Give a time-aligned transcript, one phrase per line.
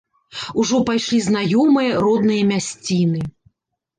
[0.61, 3.21] Ужо пайшлі знаёмыя, родныя мясціны.